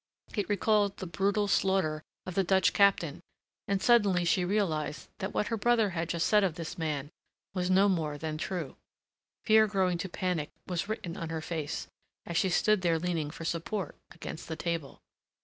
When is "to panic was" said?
9.99-10.89